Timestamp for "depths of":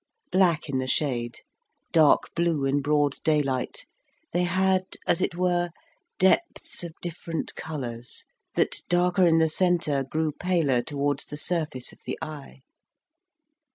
6.17-6.95